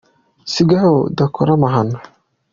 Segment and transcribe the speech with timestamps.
[0.51, 1.99] sigaho udakora amahano.